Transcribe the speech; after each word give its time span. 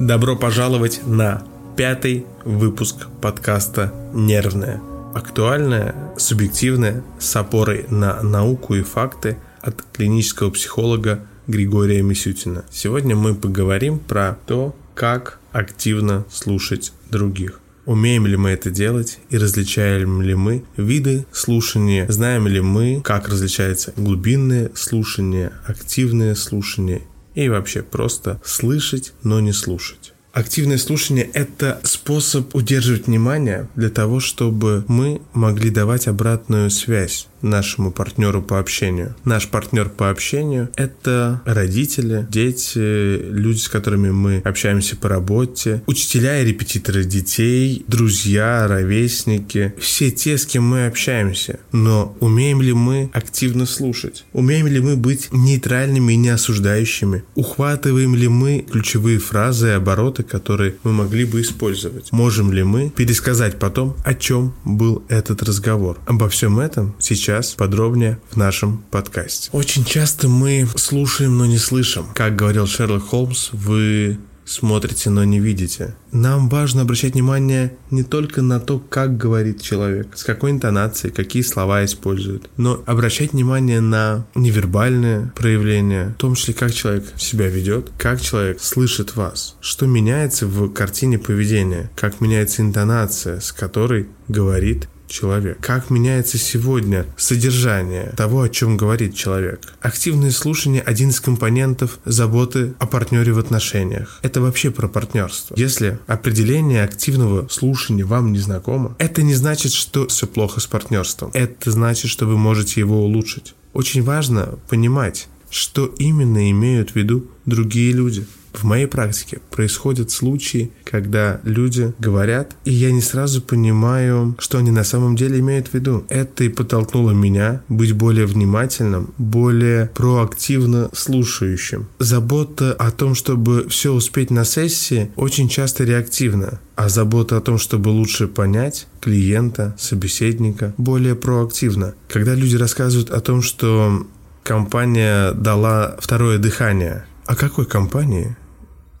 Добро 0.00 0.34
пожаловать 0.34 1.02
на 1.04 1.46
пятый 1.76 2.24
выпуск 2.46 3.08
подкаста 3.20 3.92
«Нервное». 4.14 4.80
Актуальное, 5.14 5.94
субъективное, 6.16 7.04
с 7.18 7.36
опорой 7.36 7.84
на 7.90 8.22
науку 8.22 8.76
и 8.76 8.82
факты 8.82 9.36
от 9.60 9.84
клинического 9.92 10.50
психолога 10.52 11.20
Григория 11.46 12.00
Мисютина. 12.00 12.64
Сегодня 12.70 13.14
мы 13.14 13.34
поговорим 13.34 13.98
про 13.98 14.38
то, 14.46 14.74
как 14.94 15.38
активно 15.52 16.24
слушать 16.32 16.94
других. 17.10 17.60
Умеем 17.84 18.26
ли 18.26 18.38
мы 18.38 18.50
это 18.50 18.70
делать 18.70 19.18
и 19.28 19.36
различаем 19.36 20.22
ли 20.22 20.34
мы 20.34 20.64
виды 20.78 21.26
слушания? 21.30 22.10
Знаем 22.10 22.48
ли 22.48 22.62
мы, 22.62 23.02
как 23.04 23.28
различается 23.28 23.92
глубинное 23.98 24.70
слушание, 24.74 25.52
активное 25.66 26.34
слушание 26.36 27.02
и 27.44 27.48
вообще 27.48 27.82
просто 27.82 28.40
слышать, 28.44 29.12
но 29.22 29.40
не 29.40 29.52
слушать. 29.52 30.09
Активное 30.32 30.78
слушание– 30.78 31.28
это 31.34 31.80
способ 31.82 32.54
удерживать 32.54 33.08
внимание 33.08 33.68
для 33.74 33.90
того, 33.90 34.20
чтобы 34.20 34.84
мы 34.86 35.20
могли 35.32 35.70
давать 35.70 36.06
обратную 36.06 36.70
связь 36.70 37.26
нашему 37.42 37.90
партнеру 37.90 38.42
по 38.42 38.58
общению. 38.58 39.16
Наш 39.24 39.48
партнер 39.48 39.88
по 39.88 40.10
общению– 40.10 40.68
это 40.76 41.40
родители, 41.44 42.26
дети, 42.30 42.78
люди, 42.78 43.58
с 43.58 43.68
которыми 43.68 44.10
мы 44.10 44.42
общаемся 44.44 44.96
по 44.96 45.08
работе, 45.08 45.82
учителя 45.86 46.40
и 46.40 46.46
репетиторы 46.46 47.04
детей, 47.04 47.84
друзья, 47.88 48.66
ровесники, 48.68 49.74
все 49.78 50.10
те, 50.10 50.38
с 50.38 50.46
кем 50.46 50.64
мы 50.64 50.86
общаемся. 50.86 51.58
Но 51.72 52.16
умеем 52.20 52.62
ли 52.62 52.72
мы 52.72 53.10
активно 53.12 53.66
слушать? 53.66 54.24
Умеем 54.32 54.66
ли 54.66 54.80
мы 54.80 54.96
быть 54.96 55.28
нейтральными 55.32 56.12
и 56.12 56.16
не 56.16 56.28
осуждающими? 56.28 57.24
Ухватываем 57.34 58.14
ли 58.14 58.28
мы 58.28 58.66
ключевые 58.70 59.18
фразы 59.18 59.68
и 59.68 59.72
обороты, 59.72 60.19
которые 60.28 60.76
мы 60.84 60.92
могли 60.92 61.24
бы 61.24 61.40
использовать? 61.40 62.12
Можем 62.12 62.52
ли 62.52 62.62
мы 62.62 62.90
пересказать 62.90 63.58
потом, 63.58 63.96
о 64.04 64.14
чем 64.14 64.54
был 64.64 65.04
этот 65.08 65.42
разговор? 65.42 65.98
Обо 66.06 66.28
всем 66.28 66.58
этом 66.58 66.94
сейчас 66.98 67.20
сейчас 67.20 67.54
подробнее 67.54 68.18
в 68.30 68.36
нашем 68.36 68.78
подкасте. 68.90 69.50
Очень 69.52 69.84
часто 69.84 70.28
мы 70.28 70.66
слушаем, 70.76 71.36
но 71.36 71.46
не 71.46 71.58
слышим. 71.58 72.06
Как 72.14 72.34
говорил 72.34 72.66
Шерлок 72.66 73.04
Холмс, 73.08 73.50
вы 73.52 74.18
смотрите, 74.50 75.10
но 75.10 75.24
не 75.24 75.40
видите. 75.40 75.94
Нам 76.12 76.48
важно 76.48 76.82
обращать 76.82 77.14
внимание 77.14 77.76
не 77.90 78.02
только 78.02 78.42
на 78.42 78.58
то, 78.58 78.78
как 78.78 79.16
говорит 79.16 79.62
человек, 79.62 80.08
с 80.16 80.24
какой 80.24 80.50
интонацией, 80.50 81.14
какие 81.14 81.42
слова 81.42 81.84
использует, 81.84 82.50
но 82.56 82.82
обращать 82.86 83.32
внимание 83.32 83.80
на 83.80 84.26
невербальные 84.34 85.32
проявления, 85.36 86.14
в 86.16 86.20
том 86.20 86.34
числе, 86.34 86.54
как 86.54 86.72
человек 86.72 87.04
себя 87.16 87.48
ведет, 87.48 87.90
как 87.96 88.20
человек 88.20 88.60
слышит 88.60 89.16
вас, 89.16 89.56
что 89.60 89.86
меняется 89.86 90.46
в 90.46 90.72
картине 90.72 91.18
поведения, 91.18 91.90
как 91.94 92.20
меняется 92.20 92.62
интонация, 92.62 93.40
с 93.40 93.52
которой 93.52 94.08
говорит 94.28 94.88
человек. 95.10 95.58
Как 95.60 95.90
меняется 95.90 96.38
сегодня 96.38 97.04
содержание 97.16 98.14
того, 98.16 98.42
о 98.42 98.48
чем 98.48 98.76
говорит 98.76 99.14
человек. 99.14 99.74
Активное 99.80 100.30
слушание– 100.30 100.80
один 100.86 101.10
из 101.10 101.20
компонентов 101.20 101.98
заботы 102.04 102.74
о 102.78 102.86
партнере 102.86 103.32
в 103.32 103.38
отношениях. 103.38 104.20
Это 104.22 104.40
вообще 104.40 104.70
про 104.70 104.88
партнерство. 104.88 105.54
Если 105.58 105.98
определение 106.06 106.84
активного 106.84 107.48
слушания 107.48 108.06
вам 108.06 108.32
не 108.32 108.38
знакомо, 108.38 108.94
это 108.98 109.22
не 109.22 109.34
значит, 109.34 109.72
что 109.72 110.06
все 110.06 110.26
плохо 110.26 110.60
с 110.60 110.66
партнерством. 110.66 111.30
Это 111.34 111.70
значит, 111.70 112.10
что 112.10 112.26
вы 112.26 112.38
можете 112.38 112.80
его 112.80 113.04
улучшить. 113.04 113.54
Очень 113.72 114.02
важно 114.02 114.58
понимать, 114.68 115.28
что 115.50 115.86
именно 115.86 116.50
имеют 116.50 116.92
в 116.92 116.96
виду 116.96 117.26
другие 117.44 117.92
люди. 117.92 118.26
В 118.52 118.64
моей 118.64 118.86
практике 118.86 119.40
происходят 119.50 120.10
случаи, 120.10 120.70
когда 120.84 121.40
люди 121.44 121.92
говорят, 121.98 122.56
и 122.64 122.72
я 122.72 122.90
не 122.90 123.00
сразу 123.00 123.40
понимаю, 123.42 124.34
что 124.38 124.58
они 124.58 124.70
на 124.70 124.84
самом 124.84 125.16
деле 125.16 125.38
имеют 125.40 125.68
в 125.68 125.74
виду. 125.74 126.04
Это 126.08 126.44
и 126.44 126.48
подтолкнуло 126.48 127.12
меня 127.12 127.62
быть 127.68 127.92
более 127.92 128.26
внимательным, 128.26 129.14
более 129.18 129.90
проактивно 129.94 130.90
слушающим. 130.92 131.88
Забота 131.98 132.72
о 132.72 132.90
том, 132.90 133.14
чтобы 133.14 133.66
все 133.68 133.92
успеть 133.92 134.30
на 134.30 134.44
сессии, 134.44 135.10
очень 135.16 135.48
часто 135.48 135.84
реактивна, 135.84 136.60
а 136.76 136.88
забота 136.88 137.36
о 137.36 137.40
том, 137.40 137.58
чтобы 137.58 137.88
лучше 137.88 138.26
понять 138.26 138.86
клиента, 139.00 139.74
собеседника, 139.78 140.74
более 140.76 141.14
проактивна. 141.14 141.94
Когда 142.08 142.34
люди 142.34 142.56
рассказывают 142.56 143.10
о 143.10 143.20
том, 143.20 143.42
что 143.42 144.06
компания 144.42 145.32
дала 145.32 145.96
второе 146.00 146.38
дыхание. 146.38 147.04
О 147.26 147.36
какой 147.36 147.66
компании 147.66 148.36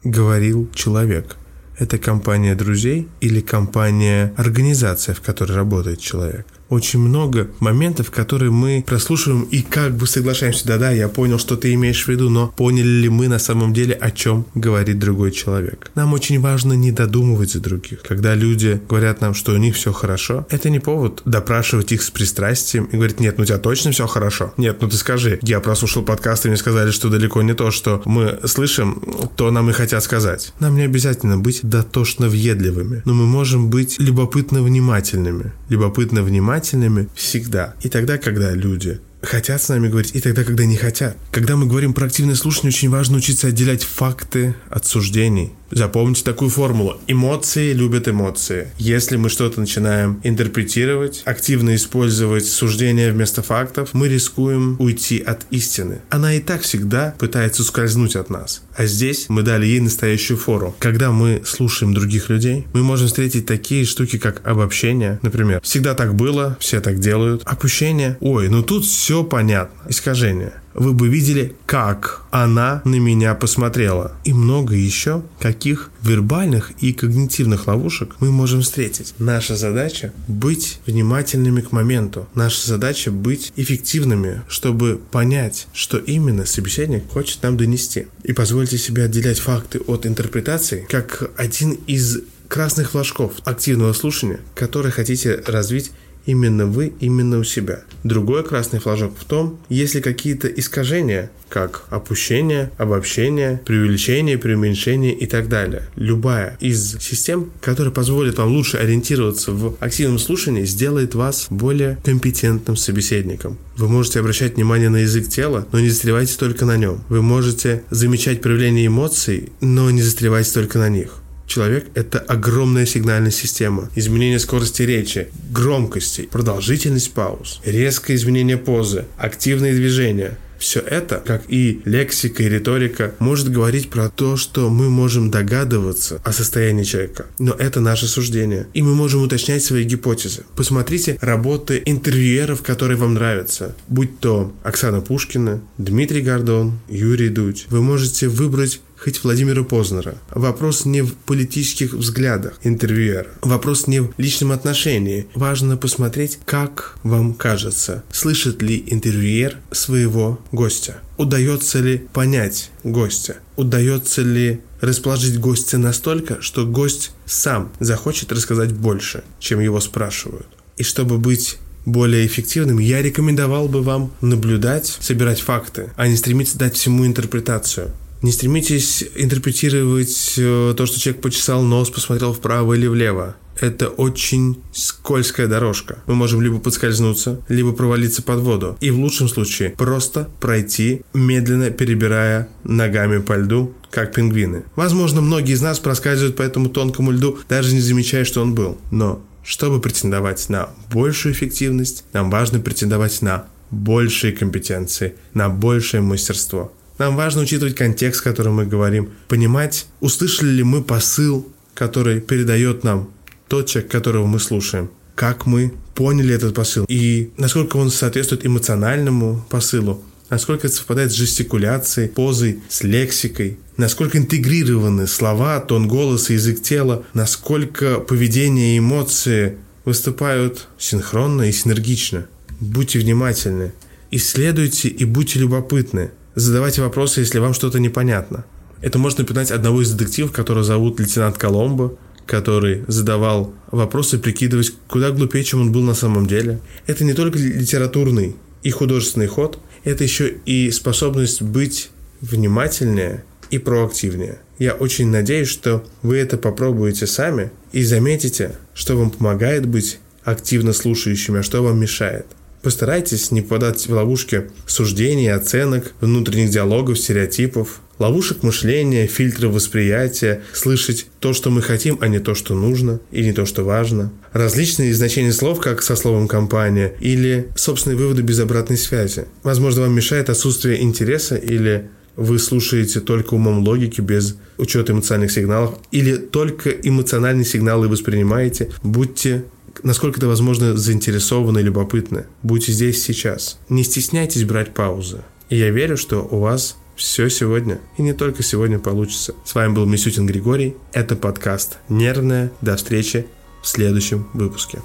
говорил 0.04 0.70
человек? 0.74 1.36
Это 1.78 1.98
компания 1.98 2.54
друзей 2.54 3.08
или 3.20 3.40
компания 3.40 4.34
организация, 4.36 5.14
в 5.14 5.20
которой 5.20 5.52
работает 5.52 6.00
человек? 6.00 6.46
Очень 6.70 7.00
много 7.00 7.48
моментов, 7.58 8.10
которые 8.10 8.50
мы 8.50 8.82
прослушиваем 8.86 9.42
и 9.42 9.60
как 9.60 9.96
бы 9.96 10.06
соглашаемся, 10.06 10.66
да-да, 10.66 10.92
я 10.92 11.08
понял, 11.08 11.38
что 11.38 11.56
ты 11.56 11.74
имеешь 11.74 12.04
в 12.04 12.08
виду, 12.08 12.30
но 12.30 12.48
поняли 12.48 12.86
ли 12.86 13.08
мы 13.08 13.28
на 13.28 13.38
самом 13.38 13.74
деле, 13.74 13.94
о 13.94 14.10
чем 14.10 14.46
говорит 14.54 14.98
другой 14.98 15.32
человек. 15.32 15.90
Нам 15.94 16.12
очень 16.12 16.40
важно 16.40 16.72
не 16.72 16.92
додумывать 16.92 17.50
за 17.50 17.60
других. 17.60 18.02
Когда 18.02 18.34
люди 18.34 18.80
говорят 18.88 19.20
нам, 19.20 19.34
что 19.34 19.52
у 19.52 19.56
них 19.56 19.74
все 19.74 19.92
хорошо, 19.92 20.46
это 20.48 20.70
не 20.70 20.78
повод 20.78 21.22
допрашивать 21.24 21.92
их 21.92 22.02
с 22.02 22.10
пристрастием 22.10 22.84
и 22.84 22.96
говорить, 22.96 23.20
нет, 23.20 23.36
ну 23.36 23.42
у 23.42 23.46
тебя 23.46 23.58
точно 23.58 23.90
все 23.90 24.06
хорошо? 24.06 24.54
Нет, 24.56 24.78
ну 24.80 24.88
ты 24.88 24.96
скажи, 24.96 25.38
я 25.42 25.60
прослушал 25.60 26.04
подкаст, 26.04 26.46
и 26.46 26.48
мне 26.48 26.56
сказали, 26.56 26.92
что 26.92 27.08
далеко 27.08 27.42
не 27.42 27.54
то, 27.54 27.70
что 27.72 28.00
мы 28.04 28.38
слышим, 28.44 29.02
то 29.36 29.50
нам 29.50 29.68
и 29.70 29.72
хотят 29.72 30.04
сказать. 30.04 30.52
Нам 30.60 30.76
не 30.76 30.82
обязательно 30.82 31.36
быть 31.36 31.60
дотошно 31.62 32.28
въедливыми, 32.28 33.02
но 33.04 33.12
мы 33.12 33.26
можем 33.26 33.70
быть 33.70 33.98
любопытно 33.98 34.62
внимательными. 34.62 35.52
Любопытно 35.68 36.22
внимательными 36.22 36.59
внимательными 36.60 37.08
всегда. 37.14 37.74
И 37.82 37.88
тогда, 37.88 38.18
когда 38.18 38.52
люди 38.52 39.00
хотят 39.22 39.60
с 39.62 39.68
нами 39.68 39.88
говорить, 39.88 40.14
и 40.14 40.20
тогда, 40.20 40.44
когда 40.44 40.64
не 40.64 40.76
хотят. 40.76 41.16
Когда 41.30 41.56
мы 41.56 41.66
говорим 41.66 41.92
про 41.92 42.06
активное 42.06 42.34
слушание, 42.34 42.68
очень 42.68 42.90
важно 42.90 43.18
учиться 43.18 43.48
отделять 43.48 43.82
факты 43.82 44.54
от 44.68 44.86
суждений. 44.86 45.52
Запомните 45.70 46.24
такую 46.24 46.50
формулу. 46.50 46.98
Эмоции 47.06 47.72
любят 47.72 48.08
эмоции. 48.08 48.68
Если 48.78 49.16
мы 49.16 49.28
что-то 49.28 49.60
начинаем 49.60 50.20
интерпретировать, 50.24 51.22
активно 51.24 51.74
использовать 51.76 52.46
суждения 52.46 53.12
вместо 53.12 53.42
фактов, 53.42 53.90
мы 53.92 54.08
рискуем 54.08 54.76
уйти 54.78 55.20
от 55.20 55.46
истины. 55.50 56.00
Она 56.10 56.34
и 56.34 56.40
так 56.40 56.62
всегда 56.62 57.14
пытается 57.18 57.62
ускользнуть 57.62 58.16
от 58.16 58.30
нас. 58.30 58.62
А 58.76 58.86
здесь 58.86 59.26
мы 59.28 59.42
дали 59.42 59.66
ей 59.66 59.80
настоящую 59.80 60.38
фору. 60.38 60.74
Когда 60.78 61.12
мы 61.12 61.42
слушаем 61.44 61.94
других 61.94 62.30
людей, 62.30 62.66
мы 62.72 62.82
можем 62.82 63.06
встретить 63.06 63.46
такие 63.46 63.84
штуки, 63.84 64.18
как 64.18 64.46
обобщение. 64.46 65.18
Например, 65.22 65.60
всегда 65.62 65.94
так 65.94 66.14
было, 66.14 66.56
все 66.60 66.80
так 66.80 66.98
делают. 66.98 67.42
Опущение. 67.44 68.16
Ой, 68.20 68.48
ну 68.48 68.62
тут 68.62 68.84
все 68.84 69.22
понятно. 69.22 69.88
Искажение 69.88 70.52
вы 70.74 70.92
бы 70.92 71.08
видели, 71.08 71.54
как 71.66 72.22
она 72.30 72.82
на 72.84 72.96
меня 72.96 73.34
посмотрела. 73.34 74.12
И 74.24 74.32
много 74.32 74.74
еще 74.74 75.22
каких 75.38 75.90
вербальных 76.02 76.72
и 76.80 76.92
когнитивных 76.92 77.66
ловушек 77.66 78.16
мы 78.20 78.30
можем 78.30 78.62
встретить. 78.62 79.14
Наша 79.18 79.56
задача 79.56 80.12
быть 80.28 80.80
внимательными 80.86 81.60
к 81.60 81.72
моменту. 81.72 82.28
Наша 82.34 82.66
задача 82.66 83.10
быть 83.10 83.52
эффективными, 83.56 84.42
чтобы 84.48 85.00
понять, 85.10 85.66
что 85.72 85.98
именно 85.98 86.46
собеседник 86.46 87.08
хочет 87.10 87.42
нам 87.42 87.56
донести. 87.56 88.06
И 88.22 88.32
позвольте 88.32 88.78
себе 88.78 89.04
отделять 89.04 89.38
факты 89.38 89.80
от 89.80 90.06
интерпретации 90.06 90.86
как 90.88 91.30
один 91.36 91.72
из 91.86 92.20
красных 92.48 92.90
флажков 92.90 93.34
активного 93.44 93.92
слушания, 93.92 94.40
который 94.54 94.90
хотите 94.90 95.42
развить 95.46 95.92
именно 96.26 96.66
вы, 96.66 96.92
именно 97.00 97.38
у 97.38 97.44
себя. 97.44 97.80
Другой 98.04 98.44
красный 98.44 98.80
флажок 98.80 99.12
в 99.18 99.24
том, 99.24 99.58
если 99.68 100.00
какие-то 100.00 100.48
искажения, 100.48 101.30
как 101.50 101.84
опущение, 101.90 102.70
обобщение, 102.78 103.60
преувеличение, 103.66 104.38
преуменьшение 104.38 105.12
и 105.12 105.26
так 105.26 105.48
далее. 105.48 105.88
Любая 105.96 106.56
из 106.60 106.98
систем, 107.00 107.50
которая 107.60 107.92
позволит 107.92 108.38
вам 108.38 108.52
лучше 108.52 108.78
ориентироваться 108.78 109.52
в 109.52 109.76
активном 109.80 110.18
слушании, 110.18 110.64
сделает 110.64 111.14
вас 111.14 111.48
более 111.50 111.98
компетентным 112.04 112.76
собеседником. 112.76 113.58
Вы 113.76 113.88
можете 113.88 114.20
обращать 114.20 114.56
внимание 114.56 114.88
на 114.88 114.98
язык 114.98 115.28
тела, 115.28 115.66
но 115.72 115.80
не 115.80 115.88
застревайте 115.88 116.36
только 116.38 116.64
на 116.64 116.76
нем. 116.76 117.02
Вы 117.08 117.20
можете 117.20 117.82
замечать 117.90 118.40
проявление 118.40 118.86
эмоций, 118.86 119.50
но 119.60 119.90
не 119.90 120.02
застревайте 120.02 120.52
только 120.52 120.78
на 120.78 120.88
них. 120.88 121.19
Человек— 121.50 121.86
это 121.94 122.20
огромная 122.20 122.86
сигнальная 122.86 123.32
система. 123.32 123.90
Изменение 123.96 124.38
скорости 124.38 124.82
речи, 124.82 125.30
громкости, 125.50 126.28
продолжительность 126.30 127.12
пауз, 127.12 127.60
резкое 127.64 128.14
изменение 128.14 128.56
позы, 128.56 129.06
активные 129.18 129.74
движения— 129.74 130.38
все 130.60 130.80
это, 130.80 131.22
как 131.26 131.44
и 131.48 131.80
лексика 131.86 132.42
и 132.42 132.48
риторика, 132.48 133.14
может 133.18 133.50
говорить 133.50 133.88
про 133.88 134.10
то, 134.10 134.36
что 134.36 134.68
мы 134.68 134.90
можем 134.90 135.30
догадываться 135.30 136.20
о 136.22 136.32
состоянии 136.32 136.84
человека. 136.84 137.26
Но 137.38 137.52
это 137.52 137.80
наше 137.80 138.06
суждение. 138.06 138.66
И 138.74 138.82
мы 138.82 138.94
можем 138.94 139.22
уточнять 139.22 139.64
свои 139.64 139.84
гипотезы. 139.84 140.44
Посмотрите 140.54 141.16
работы 141.22 141.82
интервьюеров, 141.86 142.62
которые 142.62 142.98
вам 142.98 143.14
нравятся. 143.14 143.74
Будь 143.88 144.20
то 144.20 144.52
Оксана 144.62 145.00
Пушкина, 145.00 145.62
Дмитрий 145.78 146.20
Гордон, 146.20 146.78
Юрий 146.90 147.30
Дудь. 147.30 147.64
Вы 147.70 147.80
можете 147.80 148.28
выбрать 148.28 148.82
хоть 149.02 149.22
Владимира 149.24 149.62
Познера. 149.64 150.16
Вопрос 150.30 150.84
не 150.84 151.02
в 151.02 151.14
политических 151.14 151.94
взглядах 151.94 152.58
интервьюера. 152.62 153.28
Вопрос 153.42 153.86
не 153.86 154.00
в 154.00 154.12
личном 154.18 154.52
отношении. 154.52 155.26
Важно 155.34 155.76
посмотреть, 155.76 156.38
как 156.44 156.98
вам 157.02 157.34
кажется, 157.34 158.04
слышит 158.12 158.62
ли 158.62 158.84
интервьюер 158.86 159.56
своего 159.70 160.38
гостя. 160.52 160.98
Удается 161.16 161.80
ли 161.80 162.06
понять 162.12 162.70
гостя? 162.84 163.36
Удается 163.56 164.22
ли 164.22 164.60
расположить 164.80 165.38
гостя 165.38 165.78
настолько, 165.78 166.40
что 166.40 166.66
гость 166.66 167.12
сам 167.26 167.72
захочет 167.80 168.32
рассказать 168.32 168.72
больше, 168.72 169.24
чем 169.38 169.60
его 169.60 169.80
спрашивают. 169.80 170.46
И 170.76 170.82
чтобы 170.82 171.18
быть 171.18 171.58
более 171.86 172.26
эффективным, 172.26 172.78
я 172.78 173.02
рекомендовал 173.02 173.68
бы 173.68 173.82
вам 173.82 174.12
наблюдать, 174.20 174.98
собирать 175.00 175.40
факты, 175.40 175.92
а 175.96 176.08
не 176.08 176.16
стремиться 176.16 176.58
дать 176.58 176.76
всему 176.76 177.06
интерпретацию. 177.06 177.92
Не 178.22 178.32
стремитесь 178.32 179.04
интерпретировать 179.14 180.34
э, 180.36 180.74
то, 180.76 180.86
что 180.86 181.00
человек 181.00 181.22
почесал 181.22 181.62
нос, 181.62 181.88
посмотрел 181.90 182.34
вправо 182.34 182.74
или 182.74 182.86
влево. 182.86 183.36
Это 183.58 183.88
очень 183.88 184.62
скользкая 184.72 185.46
дорожка. 185.46 185.98
Мы 186.06 186.14
можем 186.14 186.40
либо 186.40 186.58
подскользнуться, 186.58 187.40
либо 187.48 187.72
провалиться 187.72 188.22
под 188.22 188.40
воду. 188.40 188.76
И 188.80 188.90
в 188.90 188.98
лучшем 188.98 189.28
случае 189.28 189.70
просто 189.70 190.28
пройти, 190.40 191.02
медленно 191.12 191.70
перебирая 191.70 192.48
ногами 192.64 193.18
по 193.18 193.36
льду, 193.36 193.74
как 193.90 194.14
пингвины. 194.14 194.64
Возможно, 194.76 195.20
многие 195.20 195.52
из 195.52 195.62
нас 195.62 195.78
проскальзывают 195.78 196.36
по 196.36 196.42
этому 196.42 196.68
тонкому 196.68 197.10
льду, 197.10 197.38
даже 197.48 197.74
не 197.74 197.80
замечая, 197.80 198.24
что 198.24 198.42
он 198.42 198.54
был. 198.54 198.78
Но 198.90 199.22
чтобы 199.42 199.80
претендовать 199.80 200.48
на 200.48 200.70
большую 200.92 201.34
эффективность, 201.34 202.04
нам 202.12 202.30
важно 202.30 202.60
претендовать 202.60 203.20
на 203.22 203.46
большие 203.70 204.32
компетенции, 204.32 205.14
на 205.34 205.48
большее 205.48 206.00
мастерство. 206.00 206.72
Нам 207.00 207.16
важно 207.16 207.40
учитывать 207.40 207.76
контекст, 207.76 208.20
в 208.20 208.24
котором 208.24 208.56
мы 208.56 208.66
говорим, 208.66 209.08
понимать, 209.26 209.86
услышали 210.00 210.50
ли 210.50 210.62
мы 210.62 210.82
посыл, 210.82 211.48
который 211.72 212.20
передает 212.20 212.84
нам 212.84 213.10
тот 213.48 213.68
человек, 213.68 213.90
которого 213.90 214.26
мы 214.26 214.38
слушаем, 214.38 214.90
как 215.14 215.46
мы 215.46 215.72
поняли 215.94 216.34
этот 216.34 216.54
посыл 216.54 216.84
и 216.88 217.30
насколько 217.38 217.78
он 217.78 217.90
соответствует 217.90 218.44
эмоциональному 218.44 219.42
посылу, 219.48 220.02
насколько 220.28 220.66
это 220.66 220.76
совпадает 220.76 221.10
с 221.10 221.14
жестикуляцией, 221.14 222.10
позой, 222.10 222.60
с 222.68 222.82
лексикой, 222.82 223.58
насколько 223.78 224.18
интегрированы 224.18 225.06
слова, 225.06 225.58
тон 225.60 225.88
голоса, 225.88 226.34
язык 226.34 226.60
тела, 226.60 227.06
насколько 227.14 228.00
поведение 228.00 228.76
и 228.76 228.78
эмоции 228.78 229.56
выступают 229.86 230.68
синхронно 230.76 231.48
и 231.48 231.52
синергично. 231.52 232.26
Будьте 232.60 232.98
внимательны, 232.98 233.72
исследуйте 234.10 234.88
и 234.88 235.06
будьте 235.06 235.38
любопытны. 235.38 236.10
Задавайте 236.34 236.82
вопросы, 236.82 237.20
если 237.20 237.38
вам 237.38 237.54
что-то 237.54 237.80
непонятно. 237.80 238.44
Это 238.82 238.98
может 238.98 239.18
напоминать 239.18 239.50
одного 239.50 239.82
из 239.82 239.92
детективов, 239.92 240.32
которого 240.32 240.64
зовут 240.64 241.00
лейтенант 241.00 241.36
Коломбо, 241.36 241.98
который 242.26 242.84
задавал 242.86 243.52
вопросы, 243.72 244.18
прикидываясь 244.18 244.72
куда 244.88 245.10
глупее, 245.10 245.44
чем 245.44 245.62
он 245.62 245.72
был 245.72 245.82
на 245.82 245.94
самом 245.94 246.26
деле. 246.26 246.60
Это 246.86 247.04
не 247.04 247.12
только 247.12 247.38
литературный 247.38 248.36
и 248.62 248.70
художественный 248.70 249.26
ход, 249.26 249.58
это 249.84 250.04
еще 250.04 250.36
и 250.46 250.70
способность 250.70 251.42
быть 251.42 251.90
внимательнее 252.20 253.24
и 253.50 253.58
проактивнее. 253.58 254.40
Я 254.58 254.74
очень 254.74 255.08
надеюсь, 255.08 255.48
что 255.48 255.84
вы 256.02 256.18
это 256.18 256.36
попробуете 256.36 257.06
сами 257.06 257.50
и 257.72 257.82
заметите, 257.82 258.56
что 258.74 258.96
вам 258.96 259.10
помогает 259.10 259.66
быть 259.66 259.98
активно 260.22 260.72
слушающими, 260.72 261.40
а 261.40 261.42
что 261.42 261.62
вам 261.62 261.80
мешает. 261.80 262.26
Постарайтесь 262.62 263.30
не 263.30 263.40
попадать 263.40 263.86
в 263.86 263.92
ловушки 263.92 264.50
суждений, 264.66 265.28
оценок, 265.28 265.92
внутренних 266.00 266.50
диалогов, 266.50 266.98
стереотипов, 266.98 267.80
ловушек 267.98 268.42
мышления, 268.42 269.06
фильтры 269.06 269.48
восприятия, 269.48 270.42
слышать 270.52 271.06
то, 271.20 271.32
что 271.32 271.50
мы 271.50 271.62
хотим, 271.62 271.98
а 272.00 272.08
не 272.08 272.18
то, 272.18 272.34
что 272.34 272.54
нужно 272.54 273.00
и 273.12 273.22
не 273.22 273.32
то, 273.32 273.46
что 273.46 273.62
важно. 273.62 274.12
Различные 274.32 274.94
значения 274.94 275.32
слов, 275.32 275.60
как 275.60 275.82
со 275.82 275.96
словом 275.96 276.28
«компания», 276.28 276.94
или 277.00 277.48
собственные 277.56 277.96
выводы 277.96 278.22
без 278.22 278.38
обратной 278.40 278.76
связи. 278.76 279.26
Возможно, 279.42 279.82
вам 279.82 279.94
мешает 279.94 280.28
отсутствие 280.28 280.82
интереса 280.82 281.36
или 281.36 281.88
вы 282.16 282.38
слушаете 282.38 283.00
только 283.00 283.34
умом 283.34 283.66
логики 283.66 284.00
без 284.00 284.36
учета 284.58 284.92
эмоциональных 284.92 285.32
сигналов, 285.32 285.78
или 285.90 286.16
только 286.16 286.70
эмоциональные 286.70 287.44
сигналы 287.46 287.88
воспринимаете, 287.88 288.70
будьте 288.82 289.44
насколько 289.82 290.18
это 290.18 290.26
возможно, 290.26 290.76
заинтересованы 290.76 291.60
и 291.60 291.62
любопытны. 291.62 292.26
Будьте 292.42 292.72
здесь 292.72 293.02
сейчас. 293.02 293.58
Не 293.68 293.84
стесняйтесь 293.84 294.44
брать 294.44 294.74
паузы. 294.74 295.22
И 295.48 295.56
я 295.56 295.70
верю, 295.70 295.96
что 295.96 296.26
у 296.30 296.40
вас 296.40 296.76
все 296.96 297.28
сегодня 297.30 297.80
и 297.96 298.02
не 298.02 298.12
только 298.12 298.42
сегодня 298.42 298.78
получится. 298.78 299.34
С 299.44 299.54
вами 299.54 299.72
был 299.72 299.86
Мисютин 299.86 300.26
Григорий. 300.26 300.76
Это 300.92 301.16
подкаст 301.16 301.78
«Нервная». 301.88 302.52
До 302.60 302.76
встречи 302.76 303.26
в 303.62 303.68
следующем 303.68 304.28
выпуске. 304.34 304.80